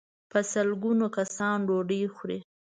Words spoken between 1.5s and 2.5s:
ډوډۍ خوري.